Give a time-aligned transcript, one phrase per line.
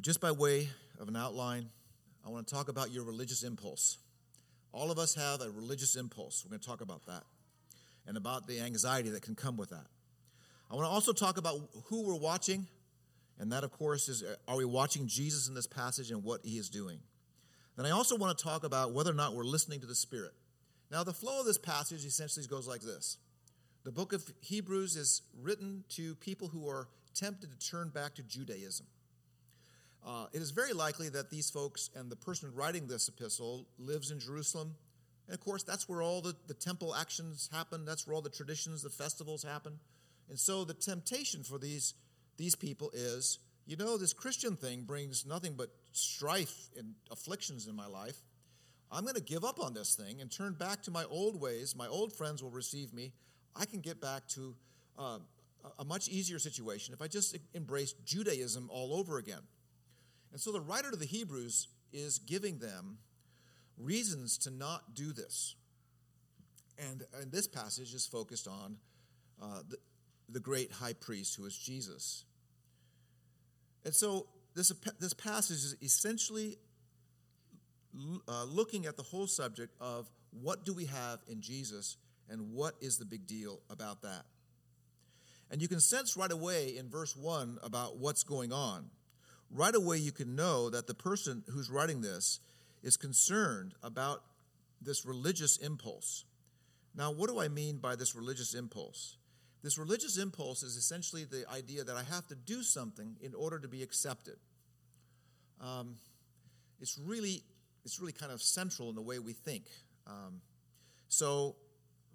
[0.00, 1.68] But just by way of an outline,
[2.24, 3.98] I want to talk about your religious impulse.
[4.72, 6.42] All of us have a religious impulse.
[6.42, 7.22] We're going to talk about that
[8.06, 9.84] and about the anxiety that can come with that.
[10.70, 12.66] I want to also talk about who we're watching,
[13.38, 16.40] and that, of course, is uh, are we watching Jesus in this passage and what
[16.44, 17.00] he is doing?
[17.76, 20.32] Then I also want to talk about whether or not we're listening to the Spirit.
[20.90, 23.18] Now, the flow of this passage essentially goes like this
[23.84, 28.22] The book of Hebrews is written to people who are tempted to turn back to
[28.22, 28.86] Judaism.
[30.06, 34.10] Uh, it is very likely that these folks and the person writing this epistle lives
[34.10, 34.74] in Jerusalem.
[35.26, 38.30] And of course, that's where all the, the temple actions happen, that's where all the
[38.30, 39.78] traditions, the festivals happen.
[40.28, 41.94] And so the temptation for these,
[42.36, 43.38] these people is
[43.70, 48.16] you know, this Christian thing brings nothing but strife and afflictions in my life.
[48.90, 51.76] I'm going to give up on this thing and turn back to my old ways.
[51.76, 53.12] My old friends will receive me.
[53.54, 54.56] I can get back to
[54.98, 55.18] uh,
[55.78, 59.42] a much easier situation if I just embrace Judaism all over again.
[60.32, 62.98] And so the writer to the Hebrews is giving them
[63.76, 65.56] reasons to not do this.
[66.78, 68.76] And, and this passage is focused on
[69.42, 69.76] uh, the,
[70.28, 72.24] the great high priest who is Jesus.
[73.84, 76.58] And so this, this passage is essentially
[78.28, 81.96] uh, looking at the whole subject of what do we have in Jesus
[82.28, 84.24] and what is the big deal about that.
[85.50, 88.90] And you can sense right away in verse 1 about what's going on
[89.50, 92.40] right away you can know that the person who's writing this
[92.82, 94.22] is concerned about
[94.80, 96.24] this religious impulse.
[96.96, 99.16] Now, what do I mean by this religious impulse?
[99.62, 103.58] This religious impulse is essentially the idea that I have to do something in order
[103.58, 104.36] to be accepted.
[105.60, 105.96] Um,
[106.80, 107.42] it's really,
[107.84, 109.64] it's really kind of central in the way we think.
[110.06, 110.40] Um,
[111.08, 111.56] so,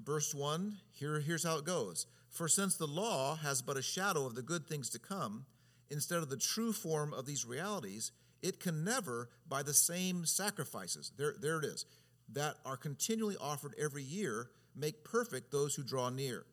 [0.04, 2.08] verse one, here, here's how it goes.
[2.32, 5.46] For since the law has but a shadow of the good things to come,
[5.90, 11.12] instead of the true form of these realities, it can never, by the same sacrifices,
[11.18, 11.86] there, there it is,
[12.34, 16.46] that are continually offered every year, make perfect those who draw near.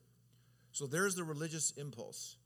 [0.72, 2.36] So there's the religious impulse,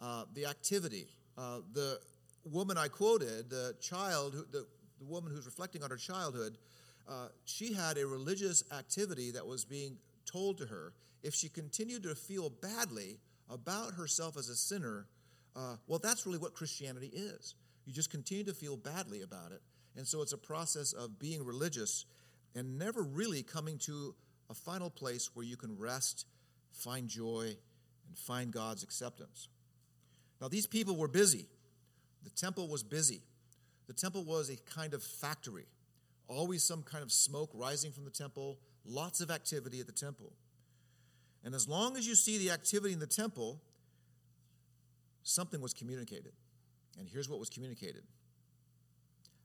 [0.00, 1.06] uh, the activity.
[1.36, 1.98] Uh, the
[2.44, 4.66] woman I quoted, the child, the,
[4.98, 6.58] the woman who's reflecting on her childhood,
[7.08, 9.96] uh, she had a religious activity that was being
[10.30, 10.92] told to her.
[11.22, 13.18] If she continued to feel badly
[13.50, 15.06] about herself as a sinner,
[15.54, 17.54] uh, well, that's really what Christianity is.
[17.84, 19.60] You just continue to feel badly about it.
[19.96, 22.06] And so it's a process of being religious
[22.54, 24.14] and never really coming to
[24.50, 26.26] a final place where you can rest,
[26.72, 27.56] find joy,
[28.06, 29.48] and find God's acceptance.
[30.40, 31.46] Now, these people were busy.
[32.24, 33.22] The temple was busy.
[33.86, 35.66] The temple was a kind of factory,
[36.28, 40.32] always some kind of smoke rising from the temple, lots of activity at the temple.
[41.44, 43.60] And as long as you see the activity in the temple,
[45.22, 46.32] something was communicated.
[46.98, 48.04] And here's what was communicated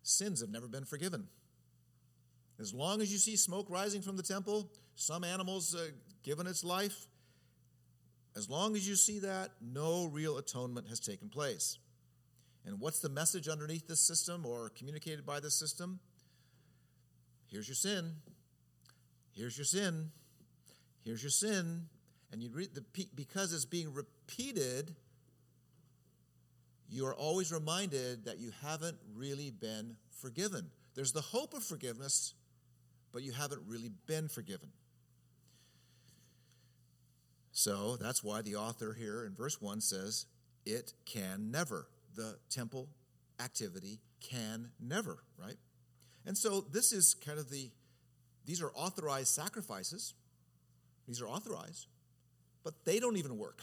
[0.04, 1.28] sins have never been forgiven.
[2.60, 5.88] As long as you see smoke rising from the temple, some animals uh,
[6.24, 7.08] given its life,
[8.36, 11.78] as long as you see that, no real atonement has taken place.
[12.66, 16.00] And what's the message underneath this system or communicated by this system?
[17.48, 18.14] Here's your sin.
[19.34, 20.12] Here's your sin.
[21.04, 21.88] Here's your sin.
[22.32, 22.84] And you read the
[23.16, 24.96] because it's being repeated,
[26.90, 30.68] you are always reminded that you haven't really been forgiven.
[30.96, 32.34] There's the hope of forgiveness,
[33.12, 34.70] but you haven't really been forgiven.
[37.52, 40.28] So that's why the author here in verse 1 says,
[40.66, 41.88] It can never.
[42.16, 42.88] The temple
[43.40, 45.58] activity can never, right?
[46.26, 47.70] And so this is kind of the,
[48.46, 50.14] these are authorized sacrifices.
[51.08, 51.88] These are authorized,
[52.64, 53.62] but they don't even work,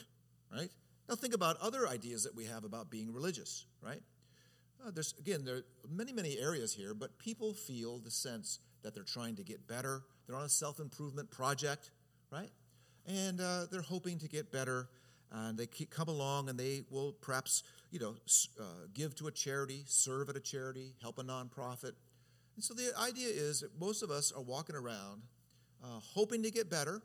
[0.52, 0.70] right?
[1.08, 4.00] Now, think about other ideas that we have about being religious, right?
[4.84, 8.94] Uh, there's, again, there are many, many areas here, but people feel the sense that
[8.94, 10.02] they're trying to get better.
[10.26, 11.90] They're on a self improvement project,
[12.30, 12.50] right?
[13.06, 14.88] And uh, they're hoping to get better.
[15.30, 18.14] And they come along and they will perhaps, you know,
[18.60, 21.92] uh, give to a charity, serve at a charity, help a nonprofit.
[22.54, 25.22] And so the idea is that most of us are walking around
[25.84, 27.02] uh, hoping to get better,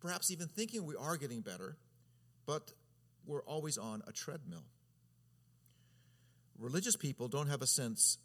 [0.00, 1.76] perhaps even thinking we are getting better,
[2.46, 2.72] but
[3.26, 4.64] we're always on a treadmill.
[6.58, 8.18] Religious people don't have a sense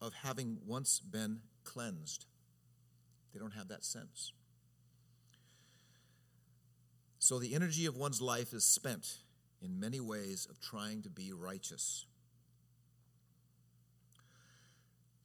[0.00, 2.26] of having once been cleansed,
[3.32, 4.32] they don't have that sense.
[7.18, 9.18] So the energy of one's life is spent
[9.60, 12.06] in many ways of trying to be righteous.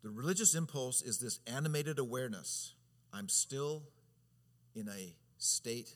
[0.01, 2.73] The religious impulse is this animated awareness
[3.13, 3.83] I'm still
[4.73, 5.93] in a state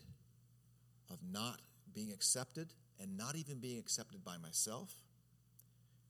[1.10, 1.62] of not
[1.94, 4.94] being accepted and not even being accepted by myself.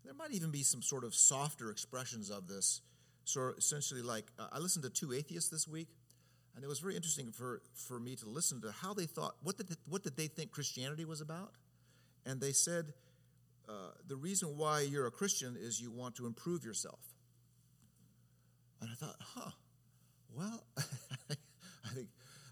[0.04, 2.82] there might even be some sort of softer expressions of this.
[3.24, 5.88] So essentially, like uh, I listened to two atheists this week,
[6.56, 9.58] and it was very interesting for, for me to listen to how they thought, what
[9.58, 11.54] did, what did they think Christianity was about?
[12.26, 12.94] And they said,
[13.68, 17.00] uh, the reason why you're a Christian is you want to improve yourself.
[18.80, 19.52] And I thought, huh,
[20.36, 22.10] well, I think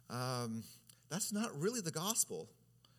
[0.09, 0.63] um,
[1.09, 2.49] that's not really the gospel.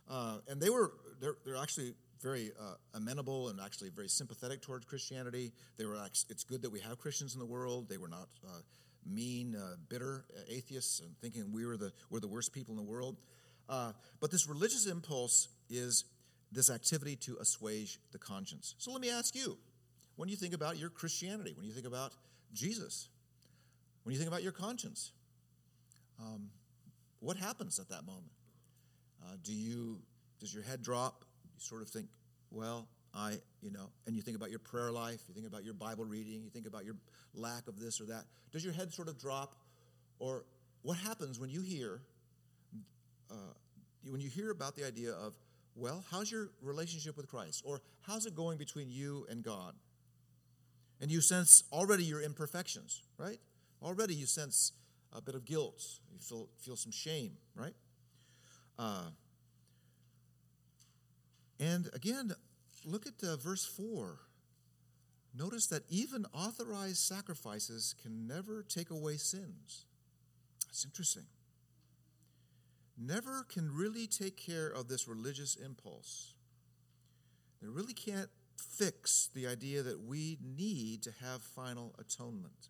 [0.09, 4.87] Uh, and they were, they're, they're actually very uh, amenable and actually very sympathetic towards
[4.87, 5.52] Christianity.
[5.76, 5.96] They were,
[6.31, 7.88] it's good that we have Christians in the world.
[7.88, 8.61] They were not uh,
[9.06, 12.90] mean, uh, bitter atheists and thinking we were the, we're the worst people in the
[12.90, 13.16] world.
[13.69, 16.05] Uh, but this religious impulse is
[16.52, 18.75] this activity to assuage the conscience.
[18.78, 19.58] So let me ask you
[20.16, 22.12] when you think about your Christianity, when you think about
[22.52, 23.08] Jesus,
[24.05, 25.12] when you think about your conscience,
[26.20, 26.50] um,
[27.20, 28.32] what happens at that moment?
[29.22, 29.99] Uh, do you,
[30.41, 31.25] does your head drop?
[31.55, 32.09] You sort of think,
[32.51, 35.75] well, I, you know, and you think about your prayer life, you think about your
[35.75, 36.97] Bible reading, you think about your
[37.35, 38.25] lack of this or that.
[38.53, 39.55] Does your head sort of drop?
[40.19, 40.45] Or
[40.83, 42.01] what happens when you hear,
[43.31, 43.55] uh,
[44.09, 45.35] when you hear about the idea of,
[45.77, 47.63] well, how's your relationship with Christ?
[47.65, 49.75] Or how's it going between you and God?
[51.01, 53.39] And you sense already your imperfections, right?
[53.83, 54.73] Already you sense
[55.13, 55.85] a bit of guilt.
[56.13, 57.75] You feel, feel some shame, right?
[58.79, 59.07] Uh,
[61.59, 62.33] and again,
[62.85, 64.19] look at uh, verse 4.
[65.37, 69.87] Notice that even authorized sacrifices can never take away sins.
[70.67, 71.25] That's interesting.
[72.97, 76.35] Never can really take care of this religious impulse.
[77.61, 82.69] They really can't fix the idea that we need to have final atonement.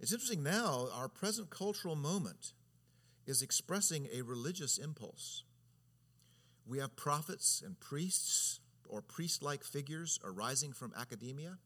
[0.00, 2.52] It's interesting now, our present cultural moment
[3.24, 5.44] is expressing a religious impulse.
[6.66, 11.58] We have prophets and priests or priest like figures arising from academia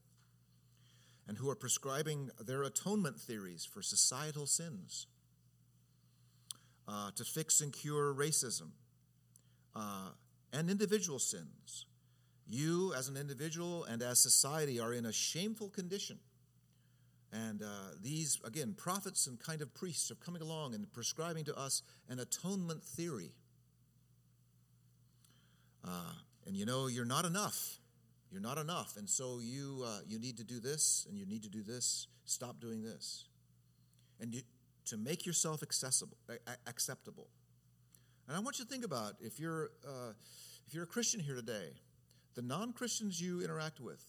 [1.28, 5.06] and who are prescribing their atonement theories for societal sins,
[6.88, 8.70] uh, to fix and cure racism
[9.74, 10.10] uh,
[10.52, 11.86] and individual sins.
[12.48, 16.20] You, as an individual and as society, are in a shameful condition.
[17.32, 21.56] And uh, these, again, prophets and kind of priests are coming along and prescribing to
[21.56, 23.32] us an atonement theory
[25.88, 26.12] uh,
[26.46, 27.78] and you know, you're not enough.
[28.30, 28.96] You're not enough.
[28.96, 32.08] And so you, uh, you need to do this and you need to do this.
[32.24, 33.24] Stop doing this.
[34.20, 34.42] And you,
[34.86, 36.16] to make yourself accessible,
[36.66, 37.28] acceptable.
[38.28, 40.12] And I want you to think about if you're, uh,
[40.66, 41.70] if you're a Christian here today,
[42.34, 44.02] the non Christians you interact with,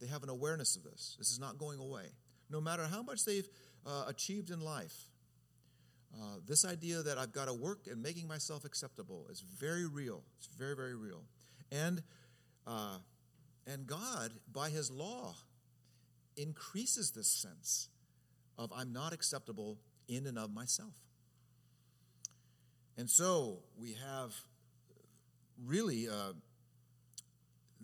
[0.00, 1.16] they have an awareness of this.
[1.18, 2.06] This is not going away.
[2.50, 3.48] No matter how much they've
[3.86, 5.08] uh, achieved in life,
[6.14, 10.22] uh, this idea that I've got to work and making myself acceptable is very real.
[10.38, 11.22] It's very, very real.
[11.70, 12.02] And,
[12.66, 12.98] uh,
[13.66, 15.34] and God, by His law,
[16.36, 17.88] increases this sense
[18.58, 19.78] of I'm not acceptable
[20.08, 20.92] in and of myself.
[22.98, 24.34] And so we have
[25.64, 26.32] really uh,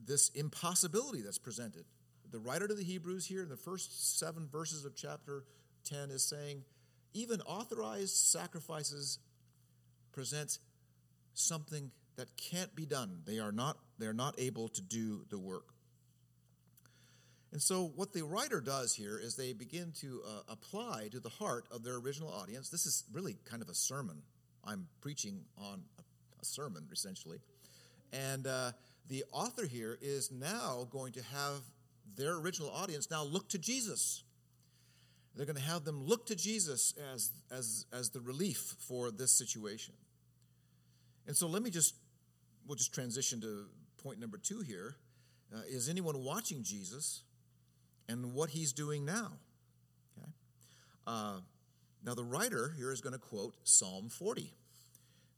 [0.05, 1.85] this impossibility that's presented.
[2.31, 5.45] The writer to the Hebrews here in the first seven verses of chapter
[5.85, 6.63] 10 is saying,
[7.15, 9.19] even authorized sacrifices
[10.13, 10.59] present
[11.35, 13.23] something that can't be done.
[13.25, 15.75] They are not, they are not able to do the work.
[17.53, 21.31] And so, what the writer does here is they begin to uh, apply to the
[21.31, 22.69] heart of their original audience.
[22.69, 24.23] This is really kind of a sermon.
[24.65, 26.03] I'm preaching on a,
[26.43, 27.39] a sermon, essentially.
[28.13, 28.73] And uh,
[29.09, 31.63] the author here is now going to have
[32.17, 34.25] their original audience now look to Jesus.
[35.39, 39.31] They're going to have them look to Jesus as, as, as the relief for this
[39.31, 39.95] situation.
[41.29, 41.95] And so let me just,
[42.67, 43.67] we'll just transition to
[44.03, 44.97] point number two here.
[45.55, 47.23] Uh, is anyone watching Jesus
[48.09, 49.31] and what he's doing now?
[50.19, 50.29] Okay.
[51.07, 51.41] Uh,
[52.05, 54.53] now, the writer here is going to quote Psalm 40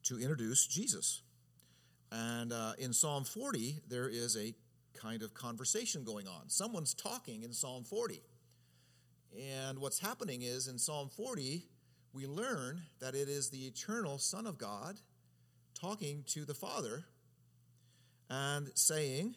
[0.04, 1.20] to introduce Jesus.
[2.10, 4.54] And uh, in Psalm 40, there is a
[4.98, 6.48] kind of conversation going on.
[6.48, 8.22] Someone's talking in Psalm 40.
[9.38, 11.62] And what's happening is in Psalm 40,
[12.12, 14.96] we learn that it is the eternal Son of God
[15.80, 17.04] talking to the Father
[18.28, 19.36] and saying,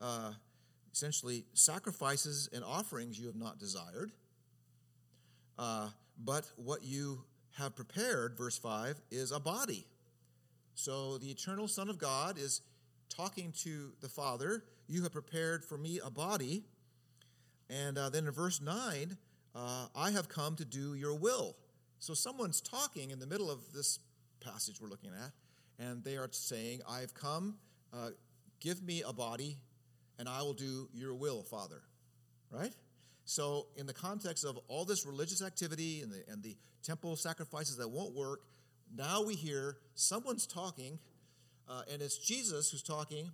[0.00, 0.32] uh,
[0.92, 4.10] essentially, sacrifices and offerings you have not desired,
[5.58, 7.22] uh, but what you
[7.58, 9.86] have prepared, verse 5, is a body.
[10.74, 12.62] So the eternal Son of God is
[13.10, 16.64] talking to the Father, You have prepared for me a body
[17.70, 19.16] and uh, then in verse 9,
[19.54, 21.56] uh, I have come to do your will.
[22.00, 24.00] So someone's talking in the middle of this
[24.40, 25.30] passage we're looking at,
[25.78, 27.56] and they are saying, I've come,
[27.92, 28.10] uh,
[28.60, 29.58] give me a body,
[30.18, 31.82] and I will do your will, Father.
[32.50, 32.72] Right?
[33.24, 37.76] So, in the context of all this religious activity and the, and the temple sacrifices
[37.76, 38.40] that won't work,
[38.96, 40.98] now we hear someone's talking,
[41.68, 43.30] uh, and it's Jesus who's talking.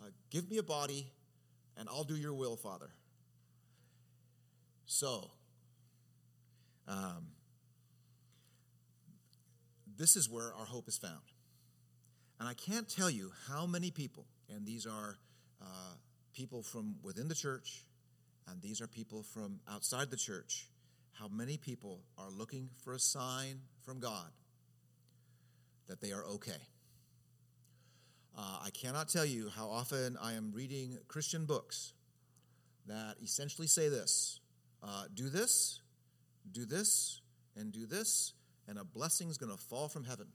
[0.00, 1.10] Uh, Give me a body,
[1.76, 2.90] and I'll do your will, Father.
[4.86, 5.30] So,
[6.86, 7.28] um,
[9.96, 11.22] this is where our hope is found.
[12.38, 15.18] And I can't tell you how many people, and these are
[15.62, 15.94] uh,
[16.34, 17.84] people from within the church,
[18.48, 20.68] and these are people from outside the church,
[21.12, 24.30] how many people are looking for a sign from God
[25.86, 26.68] that they are okay.
[28.36, 31.92] Uh, I cannot tell you how often I am reading Christian books
[32.86, 34.40] that essentially say this
[34.84, 35.80] uh, do this,
[36.52, 37.22] do this,
[37.56, 38.34] and do this,
[38.68, 40.26] and a blessing is going to fall from heaven.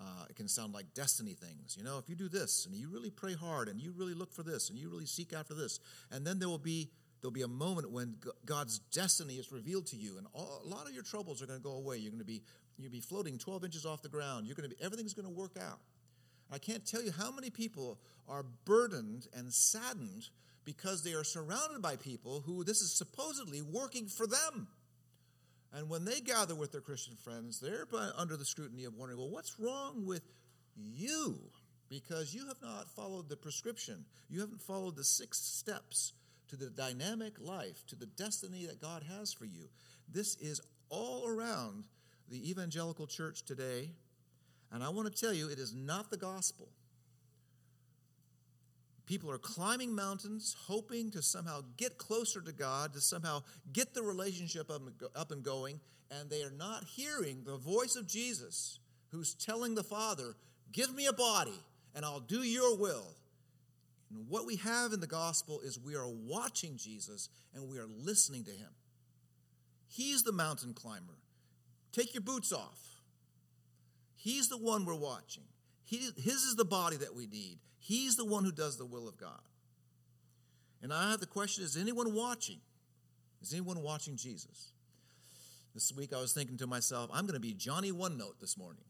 [0.00, 1.76] Uh, it can sound like destiny things.
[1.78, 4.32] You know, if you do this and you really pray hard and you really look
[4.32, 5.78] for this and you really seek after this,
[6.10, 9.96] and then there will be there'll be a moment when God's destiny is revealed to
[9.96, 11.98] you, and all, a lot of your troubles are going to go away.
[11.98, 12.42] You're going to be
[12.76, 14.46] you'll be floating 12 inches off the ground.
[14.46, 15.78] You're going to be everything's going to work out.
[16.50, 17.98] I can't tell you how many people
[18.28, 20.28] are burdened and saddened
[20.64, 24.68] because they are surrounded by people who this is supposedly working for them.
[25.72, 29.30] And when they gather with their Christian friends, they're under the scrutiny of wondering, well,
[29.30, 30.22] what's wrong with
[30.76, 31.38] you?
[31.88, 34.04] Because you have not followed the prescription.
[34.28, 36.12] You haven't followed the six steps
[36.48, 39.68] to the dynamic life, to the destiny that God has for you.
[40.08, 41.84] This is all around
[42.28, 43.90] the evangelical church today.
[44.70, 46.68] And I want to tell you, it is not the gospel.
[49.06, 53.42] People are climbing mountains, hoping to somehow get closer to God, to somehow
[53.72, 55.80] get the relationship up and going,
[56.10, 58.78] and they are not hearing the voice of Jesus
[59.10, 60.36] who's telling the Father,
[60.72, 61.60] Give me a body,
[61.94, 63.14] and I'll do your will.
[64.10, 67.86] And what we have in the gospel is we are watching Jesus and we are
[67.86, 68.70] listening to him.
[69.88, 71.18] He's the mountain climber.
[71.92, 72.78] Take your boots off.
[74.16, 75.44] He's the one we're watching.
[75.84, 77.58] He, his is the body that we need.
[77.82, 79.40] He's the one who does the will of God.
[80.82, 82.60] And I have the question is anyone watching?
[83.42, 84.70] Is anyone watching Jesus?
[85.74, 88.56] This week I was thinking to myself, I'm going to be Johnny One Note this
[88.56, 88.84] morning.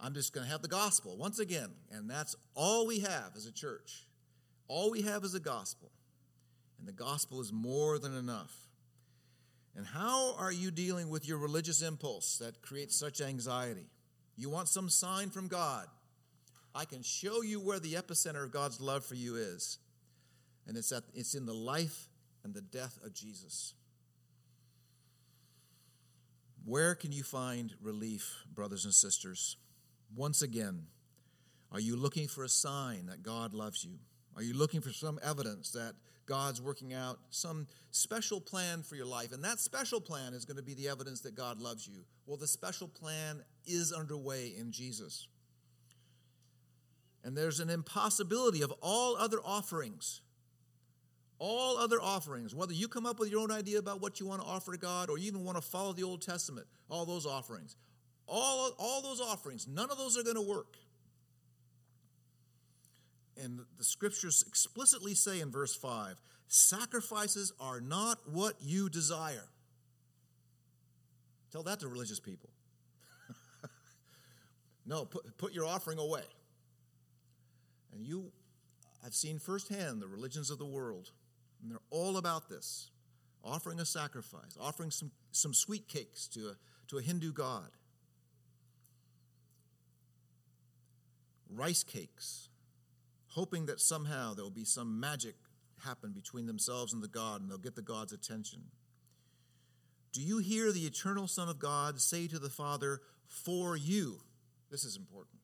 [0.00, 1.70] I'm just going to have the gospel once again.
[1.92, 4.08] And that's all we have as a church.
[4.66, 5.92] All we have is the gospel.
[6.80, 8.52] And the gospel is more than enough.
[9.76, 13.86] And how are you dealing with your religious impulse that creates such anxiety?
[14.36, 15.86] You want some sign from God.
[16.74, 19.78] I can show you where the epicenter of God's love for you is.
[20.66, 22.08] And it's, at, it's in the life
[22.44, 23.74] and the death of Jesus.
[26.64, 29.56] Where can you find relief, brothers and sisters?
[30.14, 30.86] Once again,
[31.72, 33.98] are you looking for a sign that God loves you?
[34.36, 39.06] Are you looking for some evidence that God's working out some special plan for your
[39.06, 39.32] life?
[39.32, 42.04] And that special plan is going to be the evidence that God loves you.
[42.26, 45.28] Well, the special plan is underway in Jesus.
[47.24, 50.22] And there's an impossibility of all other offerings.
[51.38, 54.42] All other offerings, whether you come up with your own idea about what you want
[54.42, 57.74] to offer God or you even want to follow the Old Testament, all those offerings,
[58.28, 60.76] all, all those offerings, none of those are going to work.
[63.42, 69.48] And the scriptures explicitly say in verse 5 sacrifices are not what you desire.
[71.50, 72.50] Tell that to religious people.
[74.86, 76.22] no, put, put your offering away.
[77.92, 78.32] And you,
[79.04, 81.10] I've seen firsthand the religions of the world,
[81.60, 82.90] and they're all about this
[83.44, 86.56] offering a sacrifice, offering some, some sweet cakes to a,
[86.86, 87.70] to a Hindu god.
[91.54, 92.48] rice cakes,
[93.28, 95.34] hoping that somehow there will be some magic
[95.84, 98.60] happen between themselves and the God and they'll get the God's attention.
[100.12, 104.20] Do you hear the eternal Son of God say to the Father, For you?
[104.70, 105.41] This is important.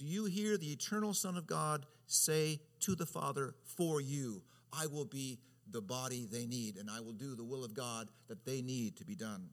[0.00, 4.40] Do you hear the eternal Son of God say to the Father, For you?
[4.72, 5.40] I will be
[5.70, 8.96] the body they need, and I will do the will of God that they need
[8.96, 9.50] to be done.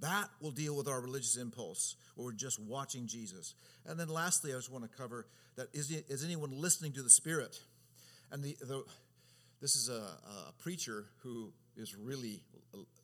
[0.00, 3.54] That will deal with our religious impulse, where we're just watching Jesus.
[3.84, 7.10] And then lastly, I just want to cover that is, is anyone listening to the
[7.10, 7.60] Spirit?
[8.32, 8.84] And the, the
[9.60, 9.92] this is a,
[10.48, 12.40] a, preacher who is really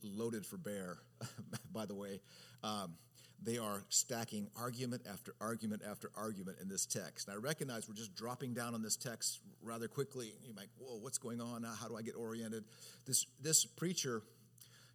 [0.03, 0.97] loaded for bear,
[1.73, 2.21] by the way.
[2.65, 2.95] Um,
[3.43, 7.29] they are stacking argument after argument after argument in this text.
[7.29, 10.33] And I recognize we're just dropping down on this text rather quickly.
[10.45, 11.63] You're like, whoa, what's going on?
[11.63, 12.65] How do I get oriented?
[13.07, 14.23] This, this preacher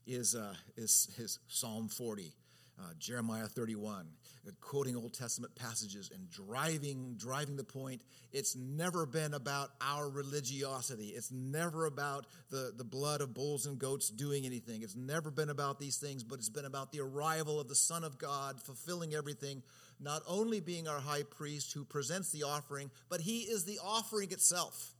[0.06, 2.34] is, uh, is his Psalm 40.
[2.78, 4.06] Uh, Jeremiah 31,
[4.48, 8.02] uh, quoting Old Testament passages and driving, driving the point.
[8.34, 11.08] It's never been about our religiosity.
[11.08, 14.82] It's never about the, the blood of bulls and goats doing anything.
[14.82, 18.04] It's never been about these things, but it's been about the arrival of the Son
[18.04, 19.64] of God, fulfilling everything,
[20.00, 24.32] not only being our high priest who presents the offering, but he is the offering
[24.32, 24.92] itself.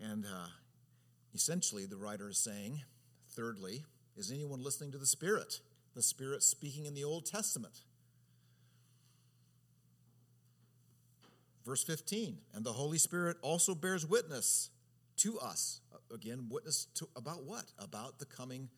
[0.00, 0.46] And uh,
[1.34, 2.80] essentially, the writer is saying,
[3.40, 3.84] thirdly,
[4.16, 5.60] is anyone listening to the Spirit?
[5.94, 7.72] The Spirit speaking in the Old Testament.
[11.64, 14.70] Verse 15, and the Holy Spirit also bears witness
[15.18, 15.80] to us.
[16.12, 17.64] Again, witness to about what?
[17.78, 18.68] About the coming,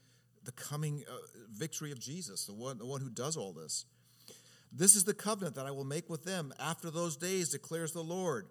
[0.44, 1.14] the coming uh,
[1.50, 3.86] victory of Jesus, the one, the one who does all this.
[4.70, 8.02] This is the covenant that I will make with them after those days, declares the
[8.02, 8.46] Lord.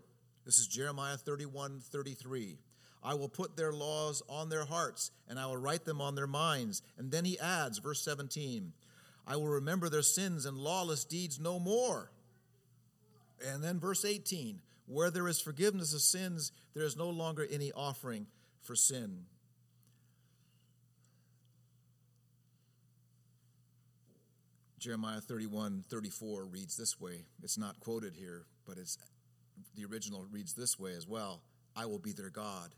[0.45, 2.57] This is Jeremiah 31 33.
[3.03, 6.27] I will put their laws on their hearts, and I will write them on their
[6.27, 6.81] minds.
[6.97, 8.73] And then he adds, verse 17,
[9.27, 12.11] I will remember their sins and lawless deeds no more.
[13.45, 17.71] And then verse 18, where there is forgiveness of sins, there is no longer any
[17.71, 18.27] offering
[18.61, 19.25] for sin.
[24.81, 27.25] Jeremiah 31 34 reads this way.
[27.43, 28.97] It's not quoted here, but it's
[29.75, 31.41] the original reads this way as well
[31.75, 32.73] I will be their God,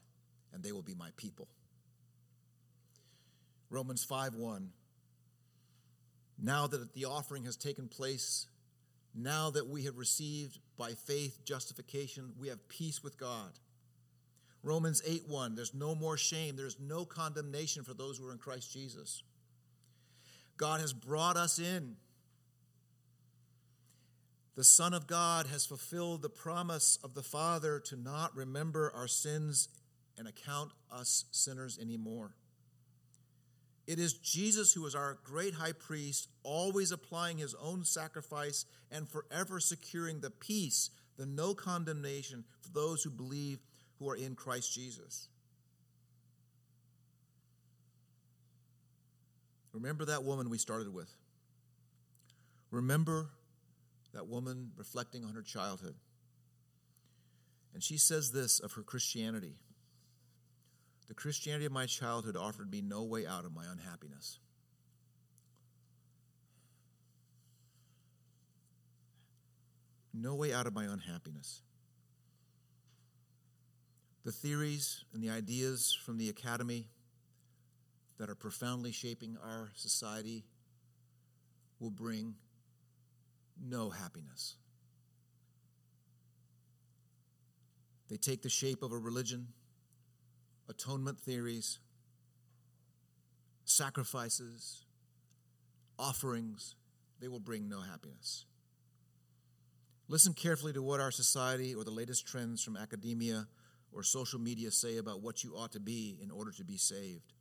[0.53, 1.47] and they will be my people.
[3.69, 4.69] Romans 5 1.
[6.41, 8.47] Now that the offering has taken place,
[9.15, 13.51] now that we have received by faith justification, we have peace with God.
[14.61, 15.55] Romans 8 1.
[15.55, 19.23] There's no more shame, there's no condemnation for those who are in Christ Jesus.
[20.57, 21.95] God has brought us in
[24.55, 29.07] the Son of God has fulfilled the promise of the Father to not remember our
[29.07, 29.67] sins
[30.17, 32.35] and account us sinners anymore.
[33.85, 39.09] It is Jesus who is our great high priest, always applying his own sacrifice and
[39.09, 43.59] forever securing the peace, the no condemnation for those who believe
[43.99, 45.27] who are in Christ Jesus.
[49.73, 51.11] Remember that woman we started with.
[52.71, 53.29] Remember
[54.13, 55.95] that woman reflecting on her childhood.
[57.73, 59.55] And she says this of her Christianity
[61.07, 64.39] The Christianity of my childhood offered me no way out of my unhappiness.
[70.13, 71.61] No way out of my unhappiness.
[74.23, 76.87] The theories and the ideas from the academy
[78.17, 80.45] that are profoundly shaping our society
[81.79, 82.35] will bring
[83.61, 84.55] no happiness.
[88.07, 89.47] They take the shape of a religion,
[90.69, 91.79] atonement theories,
[93.65, 94.85] sacrifices,
[95.97, 96.75] offerings.
[97.19, 98.45] They will bring no happiness.
[100.09, 103.47] Listen carefully to what our society or the latest trends from academia
[103.91, 107.33] or social media say about what you ought to be in order to be saved,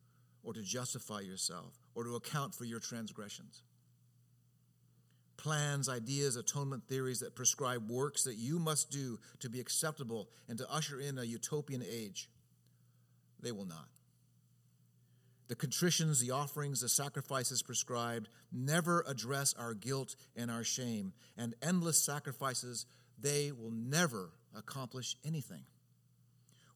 [0.44, 3.62] or to justify yourself, or to account for your transgressions
[5.42, 10.56] plans, ideas, atonement theories that prescribe works that you must do to be acceptable and
[10.56, 12.28] to usher in a utopian age.
[13.42, 13.88] They will not.
[15.48, 21.54] The contritions, the offerings, the sacrifices prescribed never address our guilt and our shame, and
[21.60, 22.86] endless sacrifices,
[23.18, 25.64] they will never accomplish anything.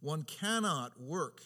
[0.01, 1.41] One cannot work,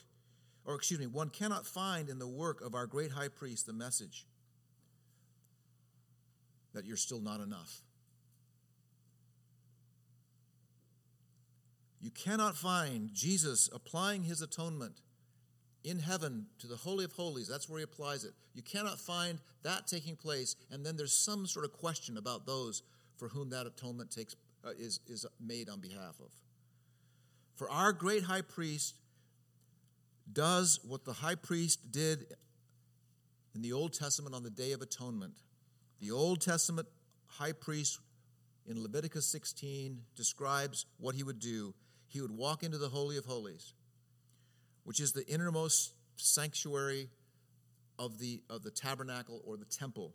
[0.64, 3.72] or excuse me, one cannot find in the work of our great high priest the
[3.72, 4.26] message
[6.72, 7.82] that you're still not enough.
[12.00, 15.00] You cannot find Jesus applying his atonement
[15.84, 17.48] in heaven to the Holy of Holies.
[17.48, 18.32] That's where he applies it.
[18.54, 22.82] You cannot find that taking place, and then there's some sort of question about those
[23.16, 26.30] for whom that atonement takes, uh, is, is made on behalf of.
[27.54, 28.94] For our great high priest
[30.32, 32.26] does what the high priest did
[33.54, 35.34] in the Old Testament on the Day of Atonement.
[36.00, 36.88] The Old Testament
[37.26, 38.00] high priest
[38.66, 41.74] in Leviticus 16 describes what he would do.
[42.06, 43.74] He would walk into the Holy of Holies,
[44.84, 47.08] which is the innermost sanctuary
[47.98, 50.14] of the, of the tabernacle or the temple.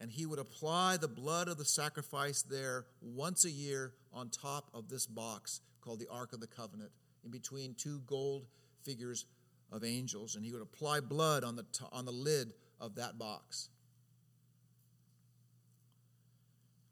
[0.00, 4.70] And he would apply the blood of the sacrifice there once a year on top
[4.72, 6.90] of this box called the Ark of the Covenant,
[7.22, 8.46] in between two gold
[8.82, 9.26] figures
[9.70, 10.36] of angels.
[10.36, 13.68] And he would apply blood on the, on the lid of that box.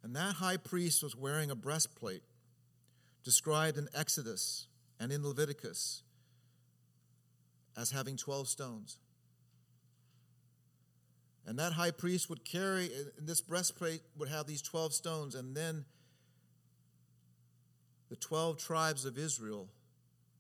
[0.02, 2.22] And that high priest was wearing a breastplate
[3.24, 4.66] described in Exodus
[5.00, 6.02] and in Leviticus
[7.78, 8.98] as having 12 stones.
[11.46, 15.56] And that high priest would carry, and this breastplate would have these 12 stones, and
[15.56, 15.84] then
[18.10, 19.68] the 12 tribes of Israel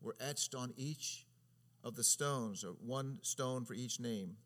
[0.02, 1.26] were etched on each
[1.84, 4.36] of the stones, or one stone for each name.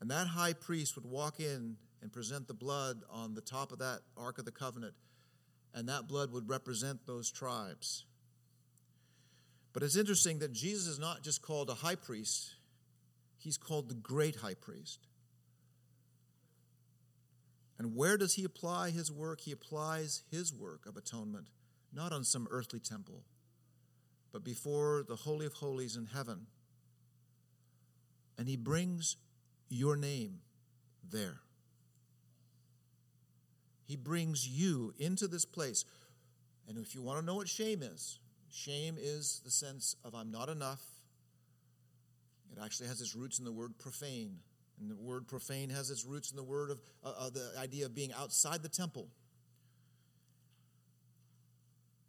[0.00, 3.78] And that high priest would walk in and present the blood on the top of
[3.78, 4.94] that Ark of the Covenant,
[5.72, 8.04] and that blood would represent those tribes.
[9.78, 12.56] But it's interesting that Jesus is not just called a high priest,
[13.38, 15.06] he's called the great high priest.
[17.78, 19.42] And where does he apply his work?
[19.42, 21.46] He applies his work of atonement
[21.94, 23.22] not on some earthly temple,
[24.32, 26.48] but before the Holy of Holies in heaven.
[28.36, 29.14] And he brings
[29.68, 30.40] your name
[31.08, 31.38] there.
[33.86, 35.84] He brings you into this place.
[36.66, 38.18] And if you want to know what shame is,
[38.52, 40.82] shame is the sense of I'm not enough.
[42.52, 44.38] It actually has its roots in the word profane.
[44.80, 47.86] And the word profane has its roots in the word of uh, uh, the idea
[47.86, 49.08] of being outside the temple.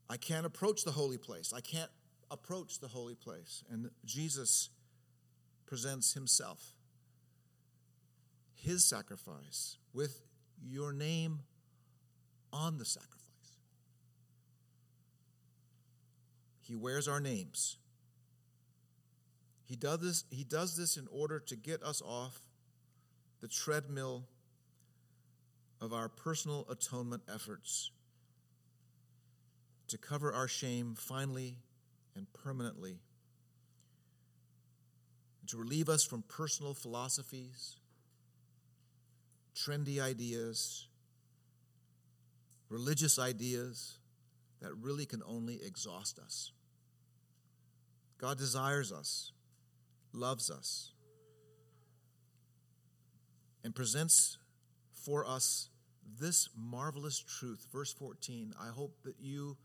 [0.10, 1.54] I can't approach the holy place.
[1.56, 1.90] I can't
[2.32, 3.64] approach the holy place.
[3.70, 4.70] And Jesus
[5.66, 6.74] presents himself,
[8.56, 10.22] his sacrifice, with
[10.64, 11.40] your name
[12.52, 13.19] on the sacrifice.
[16.70, 17.78] He wears our names.
[19.66, 22.42] He does this, he does this in order to get us off
[23.42, 24.28] the treadmill
[25.82, 27.90] of our personal atonement efforts
[29.88, 31.56] to cover our shame finally
[32.16, 33.00] and permanently,
[35.48, 37.78] to relieve us from personal philosophies,
[39.56, 40.88] trendy ideas,
[42.70, 43.98] religious ideas
[44.62, 46.52] that really can only exhaust us.
[48.20, 49.32] God desires us,
[50.14, 50.92] loves us,
[53.64, 54.38] and presents
[54.92, 55.70] for us
[56.20, 57.66] this marvelous truth.
[57.72, 59.58] Verse 14 I hope that you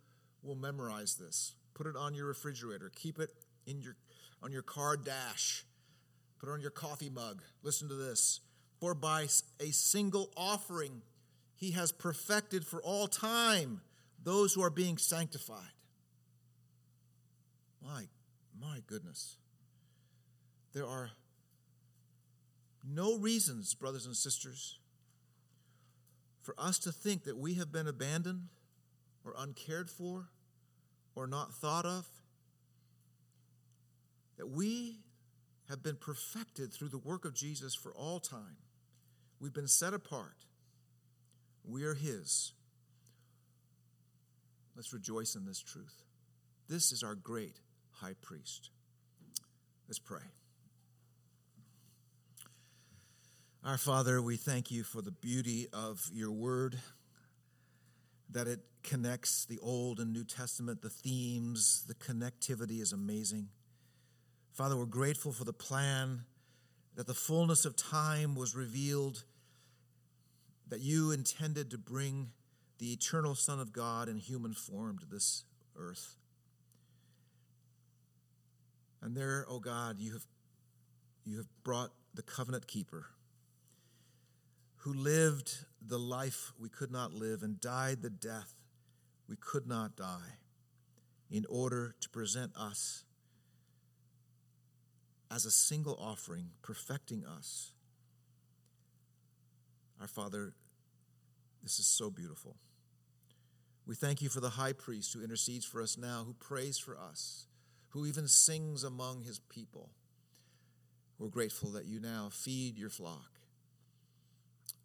[0.43, 1.55] will memorize this.
[1.75, 2.91] Put it on your refrigerator.
[2.95, 3.31] Keep it
[3.67, 3.97] in your
[4.43, 5.65] on your car dash.
[6.39, 7.43] Put it on your coffee mug.
[7.63, 8.41] Listen to this.
[8.79, 9.23] For by
[9.61, 11.03] a single offering
[11.57, 13.81] he has perfected for all time
[14.23, 15.73] those who are being sanctified.
[17.83, 18.05] My
[18.65, 19.37] my goodness.
[20.73, 21.11] There are
[22.87, 24.79] no reasons, brothers and sisters,
[26.43, 28.49] for us to think that we have been abandoned
[29.25, 30.29] or uncared for
[31.15, 32.07] or not thought of,
[34.37, 34.99] that we
[35.69, 38.57] have been perfected through the work of Jesus for all time.
[39.41, 40.45] We've been set apart.
[41.65, 42.53] We are His.
[44.77, 46.03] Let's rejoice in this truth.
[46.69, 47.61] This is our great
[48.01, 48.71] high priest.
[49.89, 50.21] Let's pray.
[53.65, 56.79] Our Father, we thank you for the beauty of your word
[58.31, 63.49] that it connects the Old and New Testament, the themes, the connectivity is amazing.
[64.53, 66.25] Father, we're grateful for the plan
[66.95, 69.25] that the fullness of time was revealed,
[70.69, 72.31] that you intended to bring
[72.79, 75.45] the eternal Son of God in human form to this
[75.77, 76.17] earth.
[79.05, 80.25] And there, O oh God, you have,
[81.27, 83.05] you have brought the covenant keeper
[84.77, 88.55] who lived the life we could not live and died the death
[89.29, 90.39] we could not die
[91.31, 93.05] in order to present us
[95.31, 97.73] as a single offering, perfecting us.
[100.01, 100.55] Our Father,
[101.63, 102.57] this is so beautiful.
[103.87, 106.97] We thank you for the high priest who intercedes for us now, who prays for
[106.99, 107.47] us,
[107.95, 109.89] who even sings among his people.
[111.19, 113.35] We're grateful that you now feed your flock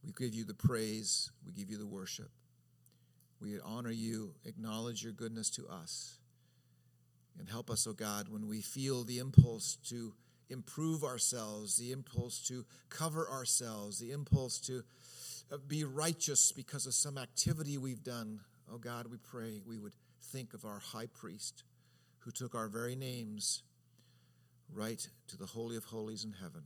[0.05, 2.29] we give you the praise, we give you the worship.
[3.41, 6.17] We honor you, acknowledge your goodness to us.
[7.37, 10.13] And help us, O oh God, when we feel the impulse to
[10.49, 14.83] improve ourselves, the impulse to cover ourselves, the impulse to
[15.51, 18.41] uh, be righteous because of some activity we've done.
[18.71, 21.63] Oh God, we pray we would think of our high priest
[22.29, 23.63] who took our very names
[24.71, 26.61] right to the Holy of Holies in heaven.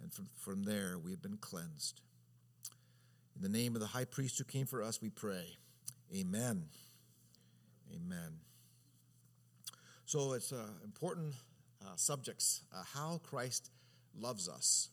[0.00, 2.00] And from, from there, we have been cleansed.
[3.34, 5.56] In the name of the high priest who came for us, we pray.
[6.14, 6.66] Amen.
[7.92, 8.34] Amen.
[10.06, 11.34] So it's uh, important
[11.84, 13.72] uh, subjects uh, how Christ
[14.16, 14.90] loves us.